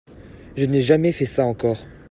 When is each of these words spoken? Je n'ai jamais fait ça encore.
Je 0.57 0.65
n'ai 0.65 0.81
jamais 0.81 1.11
fait 1.11 1.27
ça 1.27 1.45
encore. 1.45 1.85